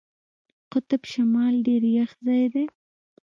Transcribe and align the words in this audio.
قطب 0.71 1.01
شمال 1.13 1.55
ډېر 1.67 1.83
یخ 1.97 2.11
ځای 2.25 2.43
دی. 2.53 2.65